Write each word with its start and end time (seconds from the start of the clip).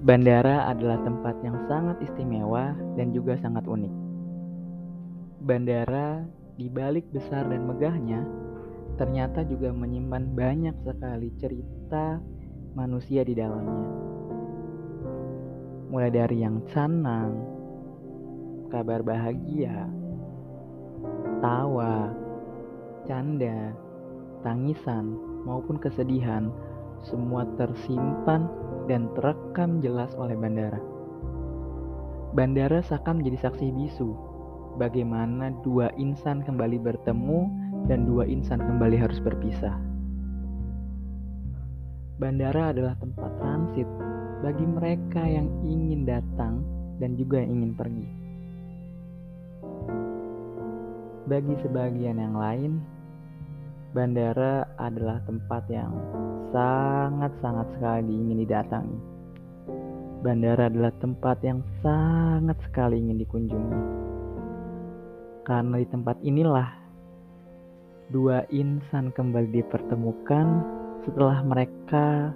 Bandara 0.00 0.64
adalah 0.72 0.96
tempat 1.04 1.36
yang 1.44 1.60
sangat 1.68 2.00
istimewa 2.00 2.72
dan 2.96 3.12
juga 3.12 3.36
sangat 3.36 3.68
unik. 3.68 3.92
Bandara, 5.44 6.24
di 6.56 6.72
balik 6.72 7.04
besar 7.12 7.44
dan 7.52 7.68
megahnya, 7.68 8.24
ternyata 8.96 9.44
juga 9.44 9.68
menyimpan 9.76 10.24
banyak 10.32 10.76
sekali 10.88 11.28
cerita 11.36 12.16
manusia 12.72 13.20
di 13.28 13.36
dalamnya. 13.36 13.86
Mulai 15.92 16.08
dari 16.08 16.48
yang 16.48 16.64
canang, 16.72 17.36
kabar 18.72 19.04
bahagia, 19.04 19.84
tawa, 21.44 22.08
canda, 23.04 23.76
tangisan, 24.40 25.12
maupun 25.44 25.76
kesedihan, 25.76 26.48
semua 27.06 27.48
tersimpan 27.56 28.50
dan 28.90 29.08
terekam 29.16 29.78
jelas 29.80 30.12
oleh 30.18 30.34
bandara. 30.34 30.80
Bandara 32.30 32.78
seakan 32.82 33.22
menjadi 33.22 33.50
saksi 33.50 33.74
bisu 33.74 34.10
bagaimana 34.78 35.50
dua 35.66 35.90
insan 35.98 36.46
kembali 36.46 36.78
bertemu 36.78 37.40
dan 37.90 38.06
dua 38.06 38.26
insan 38.28 38.62
kembali 38.62 38.96
harus 38.96 39.18
berpisah. 39.18 39.74
Bandara 42.20 42.76
adalah 42.76 42.94
tempat 43.00 43.32
transit 43.40 43.88
bagi 44.44 44.66
mereka 44.68 45.24
yang 45.24 45.48
ingin 45.64 46.04
datang 46.04 46.60
dan 47.00 47.16
juga 47.16 47.40
yang 47.40 47.60
ingin 47.60 47.72
pergi. 47.72 48.06
Bagi 51.30 51.54
sebagian 51.64 52.20
yang 52.20 52.36
lain, 52.36 52.82
bandara 53.90 54.70
adalah 54.78 55.18
tempat 55.26 55.66
yang 55.66 55.90
sangat-sangat 56.54 57.66
sekali 57.74 58.12
ingin 58.14 58.38
didatangi. 58.46 58.98
Bandara 60.22 60.70
adalah 60.70 60.94
tempat 61.02 61.42
yang 61.42 61.58
sangat 61.82 62.54
sekali 62.70 63.02
ingin 63.02 63.18
dikunjungi. 63.18 63.82
Karena 65.42 65.74
di 65.82 65.88
tempat 65.90 66.16
inilah 66.22 66.70
dua 68.14 68.46
insan 68.54 69.10
kembali 69.10 69.58
dipertemukan 69.58 70.46
setelah 71.02 71.42
mereka 71.42 72.30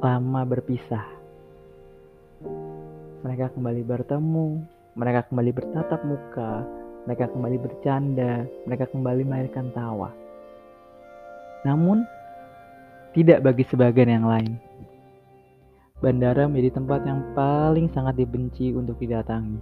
lama 0.00 0.42
berpisah. 0.48 1.04
Mereka 3.20 3.52
kembali 3.52 3.84
bertemu, 3.84 4.48
mereka 4.96 5.28
kembali 5.28 5.50
bertatap 5.52 6.00
muka, 6.08 6.64
mereka 7.04 7.28
kembali 7.28 7.56
bercanda, 7.60 8.48
mereka 8.64 8.88
kembali 8.88 9.22
melahirkan 9.28 9.68
tawa. 9.76 10.29
Namun, 11.66 12.04
tidak 13.16 13.44
bagi 13.44 13.64
sebagian 13.68 14.10
yang 14.10 14.26
lain. 14.26 14.56
Bandara 16.00 16.48
menjadi 16.48 16.80
tempat 16.80 17.04
yang 17.04 17.20
paling 17.36 17.92
sangat 17.92 18.16
dibenci 18.16 18.72
untuk 18.72 18.96
didatangi. 18.96 19.60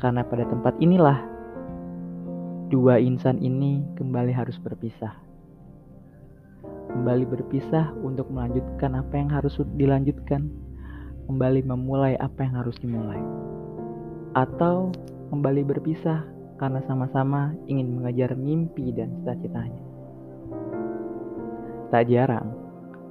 Karena 0.00 0.24
pada 0.24 0.48
tempat 0.48 0.74
inilah 0.80 1.20
dua 2.72 2.96
insan 2.96 3.36
ini 3.44 3.84
kembali 4.00 4.32
harus 4.32 4.56
berpisah 4.56 5.32
kembali 6.92 7.24
berpisah 7.24 7.96
untuk 8.04 8.28
melanjutkan 8.28 8.92
apa 9.00 9.14
yang 9.16 9.32
harus 9.32 9.56
dilanjutkan, 9.80 10.52
kembali 11.26 11.64
memulai 11.64 12.20
apa 12.20 12.44
yang 12.44 12.54
harus 12.60 12.76
dimulai, 12.78 13.18
atau 14.36 14.92
kembali 15.32 15.64
berpisah 15.64 16.20
karena 16.60 16.84
sama-sama 16.84 17.56
ingin 17.66 17.96
mengejar 17.96 18.36
mimpi 18.36 18.92
dan 18.92 19.08
cita-citanya. 19.24 19.91
Tak 21.92 22.08
jarang, 22.08 22.48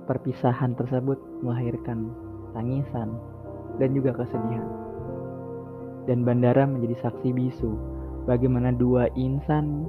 perpisahan 0.09 0.73
tersebut 0.73 1.21
melahirkan 1.45 2.09
tangisan 2.57 3.13
dan 3.77 3.93
juga 3.93 4.17
kesedihan. 4.17 4.65
Dan 6.09 6.25
bandara 6.25 6.65
menjadi 6.65 6.97
saksi 7.05 7.29
bisu 7.29 7.77
bagaimana 8.25 8.73
dua 8.73 9.05
insan 9.13 9.85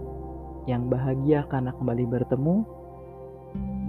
yang 0.69 0.93
bahagia 0.93 1.49
karena 1.49 1.73
kembali 1.73 2.05
bertemu 2.05 2.69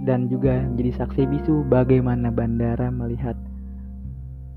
dan 0.08 0.32
juga 0.32 0.64
menjadi 0.72 1.04
saksi 1.04 1.28
bisu 1.28 1.68
bagaimana 1.68 2.32
bandara 2.32 2.88
melihat 2.88 3.36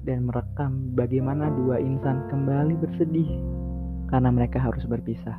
dan 0.08 0.32
merekam 0.32 0.96
bagaimana 0.96 1.52
dua 1.60 1.84
insan 1.84 2.24
kembali 2.32 2.80
bersedih 2.80 3.28
karena 4.08 4.32
mereka 4.32 4.64
harus 4.64 4.88
berpisah. 4.88 5.36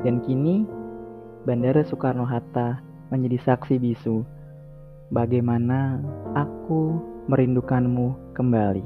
Dan 0.00 0.24
kini 0.24 0.85
Bandara 1.46 1.86
Soekarno-Hatta 1.86 2.82
menjadi 3.14 3.38
saksi 3.38 3.78
bisu 3.78 4.26
bagaimana 5.14 6.02
aku 6.34 6.98
merindukanmu 7.30 8.34
kembali. 8.34 8.82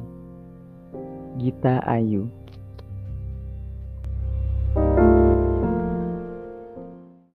Gita 1.41 1.81
Ayu 1.89 2.29